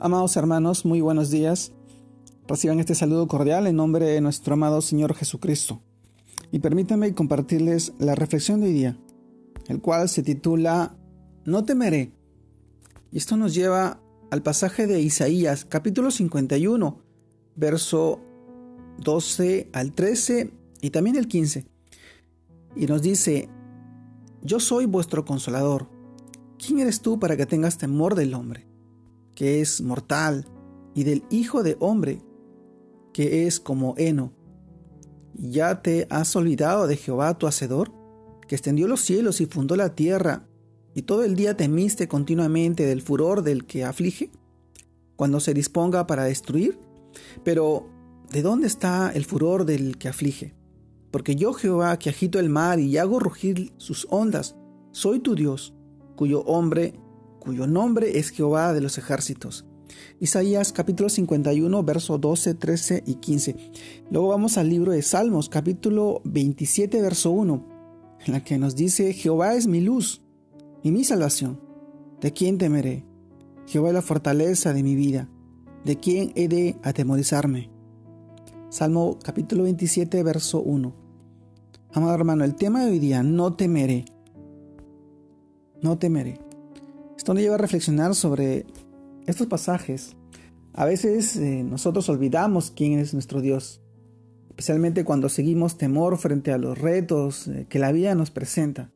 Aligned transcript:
Amados 0.00 0.36
hermanos, 0.36 0.84
muy 0.84 1.00
buenos 1.00 1.28
días. 1.28 1.72
Reciban 2.46 2.78
este 2.78 2.94
saludo 2.94 3.26
cordial 3.26 3.66
en 3.66 3.74
nombre 3.74 4.06
de 4.06 4.20
nuestro 4.20 4.54
amado 4.54 4.80
Señor 4.80 5.12
Jesucristo. 5.12 5.82
Y 6.52 6.60
permítanme 6.60 7.12
compartirles 7.14 7.92
la 7.98 8.14
reflexión 8.14 8.60
de 8.60 8.68
hoy 8.68 8.72
día, 8.74 8.96
el 9.66 9.80
cual 9.80 10.08
se 10.08 10.22
titula 10.22 10.96
No 11.44 11.64
temeré. 11.64 12.12
Y 13.10 13.18
esto 13.18 13.36
nos 13.36 13.56
lleva 13.56 14.00
al 14.30 14.40
pasaje 14.40 14.86
de 14.86 15.00
Isaías, 15.00 15.64
capítulo 15.64 16.12
51, 16.12 17.02
verso 17.56 18.20
12 18.98 19.68
al 19.72 19.94
13 19.94 20.52
y 20.80 20.90
también 20.90 21.16
el 21.16 21.26
15. 21.26 21.66
Y 22.76 22.86
nos 22.86 23.02
dice, 23.02 23.48
Yo 24.42 24.60
soy 24.60 24.86
vuestro 24.86 25.24
consolador. 25.24 25.88
¿Quién 26.56 26.78
eres 26.78 27.00
tú 27.00 27.18
para 27.18 27.36
que 27.36 27.46
tengas 27.46 27.78
temor 27.78 28.14
del 28.14 28.34
hombre? 28.34 28.67
Que 29.38 29.60
es 29.60 29.80
mortal, 29.82 30.46
y 30.96 31.04
del 31.04 31.22
Hijo 31.30 31.62
de 31.62 31.76
Hombre, 31.78 32.20
que 33.12 33.46
es 33.46 33.60
como 33.60 33.94
heno. 33.96 34.32
¿Ya 35.34 35.80
te 35.80 36.08
has 36.10 36.34
olvidado 36.34 36.88
de 36.88 36.96
Jehová 36.96 37.38
tu 37.38 37.46
Hacedor, 37.46 37.92
que 38.48 38.56
extendió 38.56 38.88
los 38.88 39.00
cielos 39.00 39.40
y 39.40 39.46
fundó 39.46 39.76
la 39.76 39.94
tierra, 39.94 40.48
y 40.92 41.02
todo 41.02 41.22
el 41.22 41.36
día 41.36 41.56
temiste 41.56 42.08
continuamente 42.08 42.84
del 42.84 43.00
furor 43.00 43.44
del 43.44 43.64
que 43.64 43.84
aflige, 43.84 44.32
cuando 45.14 45.38
se 45.38 45.54
disponga 45.54 46.08
para 46.08 46.24
destruir? 46.24 46.76
Pero, 47.44 47.86
¿de 48.32 48.42
dónde 48.42 48.66
está 48.66 49.12
el 49.14 49.24
furor 49.24 49.66
del 49.66 49.98
que 49.98 50.08
aflige? 50.08 50.56
Porque 51.12 51.36
yo 51.36 51.52
Jehová, 51.52 51.96
que 52.00 52.10
agito 52.10 52.40
el 52.40 52.50
mar 52.50 52.80
y 52.80 52.98
hago 52.98 53.20
rugir 53.20 53.72
sus 53.76 54.08
ondas, 54.10 54.56
soy 54.90 55.20
tu 55.20 55.36
Dios, 55.36 55.74
cuyo 56.16 56.40
hombre 56.40 56.98
cuyo 57.48 57.66
nombre 57.66 58.18
es 58.18 58.28
Jehová 58.28 58.74
de 58.74 58.82
los 58.82 58.98
ejércitos. 58.98 59.64
Isaías 60.20 60.70
capítulo 60.70 61.08
51, 61.08 61.82
verso 61.82 62.18
12, 62.18 62.52
13 62.52 63.04
y 63.06 63.14
15. 63.14 63.56
Luego 64.10 64.28
vamos 64.28 64.58
al 64.58 64.68
libro 64.68 64.92
de 64.92 65.00
Salmos 65.00 65.48
capítulo 65.48 66.20
27, 66.24 67.00
verso 67.00 67.30
1, 67.30 67.66
en 68.26 68.32
la 68.34 68.44
que 68.44 68.58
nos 68.58 68.76
dice, 68.76 69.14
Jehová 69.14 69.54
es 69.54 69.66
mi 69.66 69.80
luz 69.80 70.20
y 70.82 70.90
mi 70.90 71.04
salvación. 71.04 71.58
¿De 72.20 72.34
quién 72.34 72.58
temeré? 72.58 73.06
Jehová 73.66 73.88
es 73.88 73.94
la 73.94 74.02
fortaleza 74.02 74.74
de 74.74 74.82
mi 74.82 74.94
vida. 74.94 75.30
¿De 75.86 75.98
quién 75.98 76.32
he 76.34 76.48
de 76.48 76.76
atemorizarme? 76.82 77.70
Salmo 78.68 79.18
capítulo 79.22 79.62
27, 79.62 80.22
verso 80.22 80.60
1. 80.60 80.94
Amado 81.94 82.14
hermano, 82.14 82.44
el 82.44 82.56
tema 82.56 82.84
de 82.84 82.90
hoy 82.90 82.98
día, 82.98 83.22
no 83.22 83.54
temeré. 83.54 84.04
No 85.80 85.96
temeré. 85.96 86.46
Esto 87.18 87.34
nos 87.34 87.42
lleva 87.42 87.56
a 87.56 87.58
reflexionar 87.58 88.14
sobre 88.14 88.64
estos 89.26 89.48
pasajes. 89.48 90.16
A 90.72 90.84
veces 90.84 91.34
eh, 91.36 91.64
nosotros 91.64 92.08
olvidamos 92.08 92.70
quién 92.70 93.00
es 93.00 93.12
nuestro 93.12 93.40
Dios, 93.40 93.82
especialmente 94.50 95.04
cuando 95.04 95.28
seguimos 95.28 95.76
temor 95.76 96.16
frente 96.16 96.52
a 96.52 96.58
los 96.58 96.78
retos 96.78 97.48
eh, 97.48 97.66
que 97.68 97.80
la 97.80 97.90
vida 97.90 98.14
nos 98.14 98.30
presenta, 98.30 98.92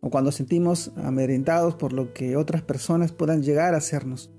o 0.00 0.08
cuando 0.08 0.30
sentimos 0.30 0.92
amedrentados 0.96 1.74
por 1.74 1.92
lo 1.92 2.14
que 2.14 2.36
otras 2.36 2.62
personas 2.62 3.10
puedan 3.10 3.42
llegar 3.42 3.74
a 3.74 3.78
hacernos. 3.78 4.30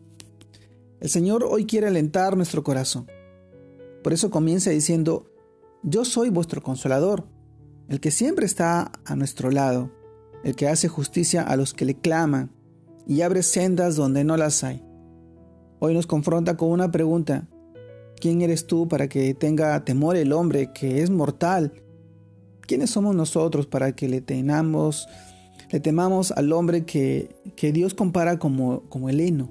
El 1.01 1.09
Señor 1.09 1.43
hoy 1.43 1.65
quiere 1.65 1.87
alentar 1.87 2.37
nuestro 2.37 2.63
corazón. 2.63 3.05
Por 4.01 4.13
eso 4.13 4.31
comienza 4.31 4.69
diciendo, 4.69 5.29
yo 5.83 6.05
soy 6.05 6.29
vuestro 6.29 6.63
consolador, 6.63 7.25
el 7.89 7.99
que 7.99 8.11
siempre 8.11 8.45
está 8.45 8.93
a 9.03 9.15
nuestro 9.17 9.51
lado, 9.51 9.91
el 10.45 10.55
que 10.55 10.69
hace 10.69 10.87
justicia 10.87 11.43
a 11.43 11.57
los 11.57 11.73
que 11.73 11.83
le 11.83 11.95
claman, 11.95 12.57
y 13.09 13.23
abre 13.23 13.41
sendas 13.41 13.95
donde 13.95 14.23
no 14.23 14.37
las 14.37 14.63
hay. 14.63 14.83
Hoy 15.79 15.95
nos 15.95 16.05
confronta 16.05 16.55
con 16.55 16.69
una 16.69 16.91
pregunta. 16.91 17.47
¿Quién 18.21 18.41
eres 18.41 18.67
tú 18.67 18.87
para 18.87 19.09
que 19.09 19.33
tenga 19.33 19.83
temor 19.83 20.15
el 20.15 20.31
hombre 20.31 20.71
que 20.71 21.01
es 21.01 21.09
mortal? 21.09 21.73
¿Quiénes 22.61 22.91
somos 22.91 23.15
nosotros 23.15 23.65
para 23.65 23.93
que 23.95 24.07
le 24.07 24.21
temamos, 24.21 25.07
le 25.71 25.79
temamos 25.79 26.31
al 26.31 26.53
hombre 26.53 26.85
que, 26.85 27.35
que 27.55 27.71
Dios 27.71 27.95
compara 27.95 28.37
como, 28.37 28.83
como 28.89 29.09
el 29.09 29.19
heno? 29.21 29.49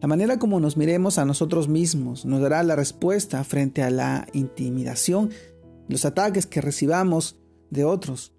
La 0.00 0.08
manera 0.08 0.38
como 0.38 0.58
nos 0.58 0.78
miremos 0.78 1.18
a 1.18 1.26
nosotros 1.26 1.68
mismos 1.68 2.24
nos 2.24 2.40
dará 2.40 2.62
la 2.62 2.76
respuesta 2.76 3.44
frente 3.44 3.82
a 3.82 3.90
la 3.90 4.26
intimidación, 4.32 5.28
los 5.86 6.06
ataques 6.06 6.46
que 6.46 6.62
recibamos 6.62 7.36
de 7.68 7.84
otros. 7.84 8.35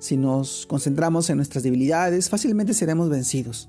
Si 0.00 0.16
nos 0.16 0.66
concentramos 0.66 1.28
en 1.28 1.36
nuestras 1.36 1.62
debilidades, 1.62 2.30
fácilmente 2.30 2.72
seremos 2.72 3.10
vencidos 3.10 3.68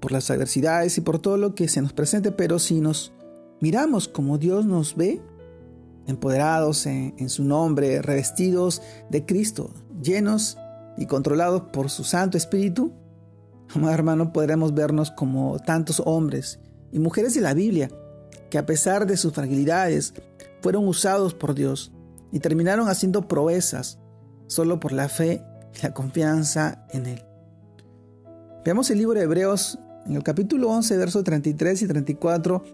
por 0.00 0.12
las 0.12 0.30
adversidades 0.30 0.96
y 0.96 1.02
por 1.02 1.18
todo 1.18 1.36
lo 1.36 1.54
que 1.54 1.68
se 1.68 1.82
nos 1.82 1.92
presente, 1.92 2.32
pero 2.32 2.58
si 2.58 2.80
nos 2.80 3.12
miramos 3.60 4.08
como 4.08 4.38
Dios 4.38 4.64
nos 4.64 4.96
ve, 4.96 5.20
empoderados 6.06 6.86
en, 6.86 7.28
su 7.28 7.44
nombre, 7.44 8.00
revestidos 8.00 8.80
de 9.10 9.26
Cristo, 9.26 9.74
llenos 10.02 10.56
y 10.96 11.04
controlados 11.04 11.64
por 11.70 11.90
su 11.90 12.02
Santo 12.02 12.38
Espíritu, 12.38 12.92
amado 13.74 13.92
hermano, 13.92 14.32
podremos 14.32 14.72
vernos 14.72 15.10
como 15.10 15.58
tantos 15.58 16.02
hombres 16.06 16.60
y 16.92 16.98
mujeres 16.98 17.34
de 17.34 17.42
la 17.42 17.52
Biblia 17.52 17.90
que 18.48 18.56
a 18.56 18.64
pesar 18.64 19.06
de 19.06 19.18
sus 19.18 19.34
fragilidades 19.34 20.14
fueron 20.62 20.88
usados 20.88 21.34
por 21.34 21.54
Dios 21.54 21.92
y 22.32 22.40
terminaron 22.40 22.88
haciendo 22.88 23.28
proezas 23.28 23.98
solo 24.48 24.80
por 24.80 24.92
la 24.92 25.08
fe 25.08 25.44
y 25.78 25.82
la 25.82 25.94
confianza 25.94 26.84
en 26.90 27.06
Él. 27.06 27.24
Veamos 28.64 28.90
el 28.90 28.98
libro 28.98 29.18
de 29.18 29.24
Hebreos 29.24 29.78
en 30.06 30.16
el 30.16 30.22
capítulo 30.22 30.70
11, 30.70 30.96
versos 30.96 31.22
33 31.22 31.82
y 31.82 31.86
34, 31.86 32.64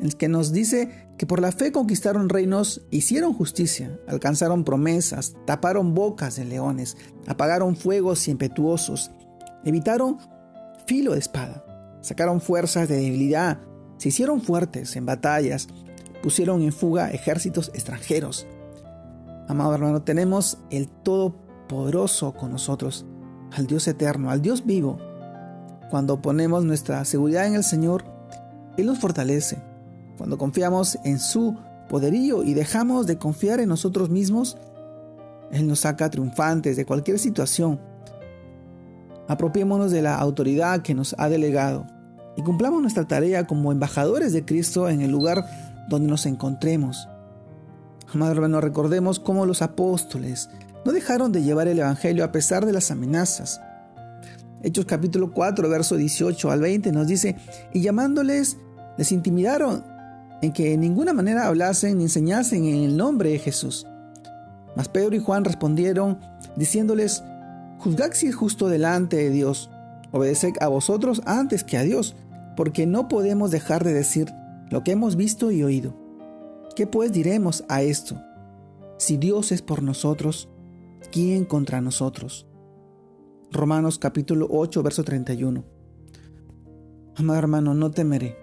en 0.00 0.06
el 0.06 0.16
que 0.16 0.28
nos 0.28 0.52
dice 0.52 1.08
que 1.18 1.26
por 1.26 1.40
la 1.40 1.52
fe 1.52 1.72
conquistaron 1.72 2.28
reinos, 2.28 2.82
hicieron 2.90 3.34
justicia, 3.34 3.98
alcanzaron 4.08 4.64
promesas, 4.64 5.36
taparon 5.46 5.94
bocas 5.94 6.36
de 6.36 6.46
leones, 6.46 6.96
apagaron 7.26 7.76
fuegos 7.76 8.26
impetuosos, 8.28 9.10
evitaron 9.64 10.18
filo 10.86 11.12
de 11.12 11.18
espada, 11.18 11.64
sacaron 12.00 12.40
fuerzas 12.40 12.88
de 12.88 12.96
debilidad, 12.96 13.60
se 13.98 14.08
hicieron 14.08 14.40
fuertes 14.40 14.96
en 14.96 15.04
batallas, 15.04 15.68
pusieron 16.22 16.62
en 16.62 16.72
fuga 16.72 17.10
ejércitos 17.10 17.70
extranjeros, 17.74 18.46
Amado 19.50 19.74
hermano, 19.74 20.02
tenemos 20.02 20.58
el 20.70 20.86
Todopoderoso 20.86 22.34
con 22.34 22.52
nosotros, 22.52 23.04
al 23.50 23.66
Dios 23.66 23.88
eterno, 23.88 24.30
al 24.30 24.42
Dios 24.42 24.64
vivo. 24.64 24.98
Cuando 25.90 26.22
ponemos 26.22 26.64
nuestra 26.64 27.04
seguridad 27.04 27.48
en 27.48 27.56
el 27.56 27.64
Señor, 27.64 28.04
Él 28.76 28.86
nos 28.86 29.00
fortalece. 29.00 29.60
Cuando 30.16 30.38
confiamos 30.38 31.00
en 31.02 31.18
su 31.18 31.56
poderío 31.88 32.44
y 32.44 32.54
dejamos 32.54 33.08
de 33.08 33.18
confiar 33.18 33.58
en 33.58 33.70
nosotros 33.70 34.08
mismos, 34.08 34.56
Él 35.50 35.66
nos 35.66 35.80
saca 35.80 36.10
triunfantes 36.10 36.76
de 36.76 36.86
cualquier 36.86 37.18
situación. 37.18 37.80
Apropiémonos 39.26 39.90
de 39.90 40.02
la 40.02 40.14
autoridad 40.14 40.82
que 40.82 40.94
nos 40.94 41.16
ha 41.18 41.28
delegado 41.28 41.88
y 42.36 42.42
cumplamos 42.42 42.82
nuestra 42.82 43.08
tarea 43.08 43.48
como 43.48 43.72
embajadores 43.72 44.32
de 44.32 44.44
Cristo 44.44 44.88
en 44.88 45.00
el 45.00 45.10
lugar 45.10 45.44
donde 45.88 46.06
nos 46.06 46.24
encontremos. 46.26 47.08
Amado 48.12 48.32
hermano, 48.32 48.60
recordemos 48.60 49.20
cómo 49.20 49.46
los 49.46 49.62
apóstoles 49.62 50.50
no 50.84 50.90
dejaron 50.90 51.30
de 51.30 51.44
llevar 51.44 51.68
el 51.68 51.78
Evangelio 51.78 52.24
a 52.24 52.32
pesar 52.32 52.66
de 52.66 52.72
las 52.72 52.90
amenazas. 52.90 53.60
Hechos 54.64 54.84
capítulo 54.84 55.32
4, 55.32 55.68
verso 55.68 55.96
18 55.96 56.50
al 56.50 56.60
20 56.60 56.90
nos 56.90 57.06
dice, 57.06 57.36
y 57.72 57.82
llamándoles, 57.82 58.56
les 58.98 59.12
intimidaron 59.12 59.84
en 60.42 60.52
que 60.52 60.72
en 60.72 60.80
ninguna 60.80 61.12
manera 61.12 61.46
hablasen 61.46 61.98
ni 61.98 62.04
enseñasen 62.04 62.64
en 62.64 62.82
el 62.82 62.96
nombre 62.96 63.30
de 63.30 63.38
Jesús. 63.38 63.86
Mas 64.74 64.88
Pedro 64.88 65.14
y 65.14 65.20
Juan 65.20 65.44
respondieron, 65.44 66.18
diciéndoles, 66.56 67.22
juzgad 67.78 68.10
si 68.12 68.26
es 68.26 68.34
justo 68.34 68.68
delante 68.68 69.18
de 69.18 69.30
Dios, 69.30 69.70
obedeced 70.10 70.54
a 70.60 70.66
vosotros 70.66 71.22
antes 71.26 71.62
que 71.62 71.78
a 71.78 71.82
Dios, 71.82 72.16
porque 72.56 72.86
no 72.86 73.06
podemos 73.06 73.52
dejar 73.52 73.84
de 73.84 73.94
decir 73.94 74.32
lo 74.68 74.82
que 74.82 74.90
hemos 74.90 75.14
visto 75.14 75.52
y 75.52 75.62
oído. 75.62 75.99
¿Qué 76.76 76.86
pues 76.86 77.12
diremos 77.12 77.64
a 77.68 77.82
esto? 77.82 78.16
Si 78.98 79.16
Dios 79.16 79.50
es 79.50 79.60
por 79.60 79.82
nosotros, 79.82 80.48
¿quién 81.10 81.44
contra 81.44 81.80
nosotros? 81.80 82.46
Romanos 83.50 83.98
capítulo 83.98 84.46
8, 84.48 84.82
verso 84.82 85.02
31. 85.02 85.64
Amado 87.16 87.38
hermano, 87.38 87.74
no 87.74 87.90
temeré. 87.90 88.36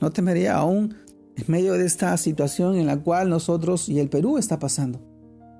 No 0.00 0.12
temeré 0.12 0.48
aún 0.48 0.94
en 1.34 1.44
medio 1.48 1.72
de 1.74 1.86
esta 1.86 2.16
situación 2.16 2.76
en 2.76 2.86
la 2.86 3.02
cual 3.02 3.28
nosotros 3.28 3.88
y 3.88 3.98
el 3.98 4.08
Perú 4.08 4.38
está 4.38 4.60
pasando. 4.60 5.00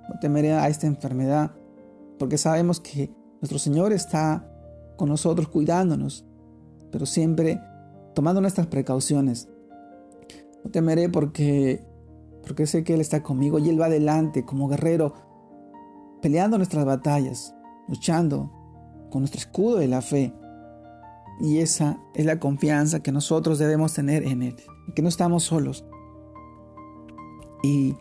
No 0.09 0.19
temeré 0.21 0.53
a 0.53 0.69
esta 0.69 0.87
enfermedad 0.87 1.57
porque 2.21 2.39
sabemos 2.39 2.79
que 2.79 3.11
nuestro 3.41 3.59
Señor 3.59 3.93
está 3.93 4.49
con 4.97 5.09
nosotros 5.09 5.49
cuidándonos, 5.49 6.25
pero 6.93 7.05
siempre 7.05 7.61
tomando 8.15 8.41
nuestras 8.41 8.69
precauciones. 8.69 9.49
Temeré 10.69 11.09
porque, 11.09 11.85
porque 12.47 12.67
sé 12.67 12.85
que 12.85 12.95
Él 12.95 13.01
está 13.01 13.23
conmigo 13.23 13.59
y 13.59 13.69
Él 13.69 13.81
va 13.81 13.87
adelante 13.87 14.45
como 14.45 14.69
guerrero, 14.69 15.15
peleando 16.23 16.57
nuestras 16.57 16.85
batallas, 16.85 17.55
luchando 17.89 18.53
con 19.11 19.23
nuestro 19.23 19.39
escudo 19.39 19.79
de 19.79 19.89
la 19.89 20.03
fe. 20.03 20.35
Y 21.41 21.59
esa 21.59 22.01
es 22.15 22.27
la 22.27 22.41
confianza 22.41 23.01
que 23.01 23.13
nosotros 23.13 23.59
debemos 23.59 23.95
tener 23.95 24.25
en 24.25 24.43
Él, 24.43 24.57
que 24.95 25.03
no 25.03 25.09
estamos 25.09 25.45
solos. 25.45 25.85
Y 27.63 27.95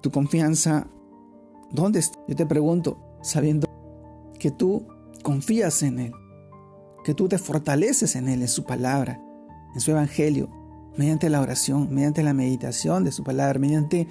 tu 0.00 0.10
confianza, 0.10 0.88
¿dónde 1.70 2.00
está? 2.00 2.18
Yo 2.28 2.36
te 2.36 2.46
pregunto, 2.46 2.98
sabiendo 3.22 3.66
que 4.38 4.50
tú 4.50 4.86
confías 5.22 5.82
en 5.82 5.98
Él, 5.98 6.12
que 7.04 7.14
tú 7.14 7.28
te 7.28 7.38
fortaleces 7.38 8.16
en 8.16 8.28
Él, 8.28 8.42
en 8.42 8.48
su 8.48 8.64
palabra, 8.64 9.20
en 9.74 9.80
su 9.80 9.90
evangelio, 9.90 10.48
mediante 10.98 11.30
la 11.30 11.40
oración, 11.40 11.88
mediante 11.94 12.24
la 12.24 12.34
meditación 12.34 13.04
de 13.04 13.12
su 13.12 13.22
palabra, 13.22 13.60
mediante, 13.60 14.08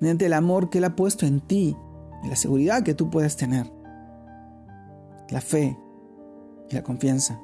mediante 0.00 0.26
el 0.26 0.32
amor 0.32 0.68
que 0.68 0.78
Él 0.78 0.84
ha 0.84 0.96
puesto 0.96 1.24
en 1.24 1.40
ti 1.40 1.76
y 2.24 2.28
la 2.28 2.34
seguridad 2.34 2.82
que 2.82 2.94
tú 2.94 3.10
puedes 3.10 3.36
tener, 3.36 3.72
la 5.30 5.40
fe 5.40 5.78
y 6.68 6.74
la 6.74 6.82
confianza. 6.82 7.40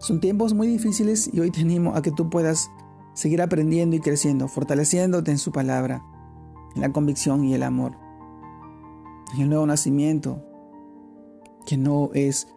Son 0.00 0.20
tiempos 0.20 0.52
muy 0.52 0.66
difíciles 0.66 1.30
y 1.32 1.38
hoy 1.38 1.52
te 1.52 1.60
animo 1.60 1.94
a 1.94 2.02
que 2.02 2.10
tú 2.10 2.28
puedas 2.28 2.68
seguir 3.14 3.40
aprendiendo 3.40 3.94
y 3.94 4.00
creciendo, 4.00 4.48
fortaleciéndote 4.48 5.30
en 5.30 5.38
su 5.38 5.52
palabra, 5.52 6.02
en 6.74 6.82
la 6.82 6.92
convicción 6.92 7.44
y 7.44 7.54
el 7.54 7.62
amor, 7.62 7.92
en 9.34 9.42
el 9.42 9.48
nuevo 9.48 9.64
nacimiento, 9.64 10.44
que 11.66 11.76
no 11.76 12.10
es 12.14 12.48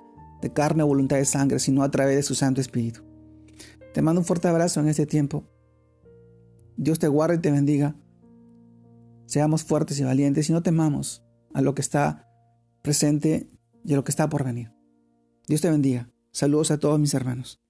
de 0.42 0.52
carne 0.52 0.82
o 0.82 0.88
voluntad 0.88 1.18
de 1.18 1.26
sangre, 1.26 1.60
sino 1.60 1.84
a 1.84 1.92
través 1.92 2.16
de 2.16 2.24
su 2.24 2.34
Santo 2.34 2.62
Espíritu. 2.62 3.05
Te 3.96 4.02
mando 4.02 4.20
un 4.20 4.26
fuerte 4.26 4.50
abrazo 4.50 4.82
en 4.82 4.90
este 4.90 5.06
tiempo. 5.06 5.46
Dios 6.76 7.00
te 7.00 7.08
guarde 7.08 7.36
y 7.36 7.40
te 7.40 7.50
bendiga. 7.50 7.96
Seamos 9.26 9.64
fuertes 9.64 9.98
y 10.02 10.04
valientes 10.04 10.50
y 10.50 10.52
no 10.52 10.62
temamos 10.62 11.24
a 11.54 11.62
lo 11.62 11.74
que 11.74 11.82
está 11.82 12.28
presente 12.82 13.50
y 13.86 13.94
a 13.94 13.96
lo 13.96 14.04
que 14.04 14.12
está 14.12 14.28
por 14.28 14.44
venir. 14.44 14.74
Dios 15.48 15.62
te 15.62 15.70
bendiga. 15.70 16.10
Saludos 16.34 16.72
a 16.72 16.78
todos 16.78 17.00
mis 17.00 17.14
hermanos. 17.14 17.65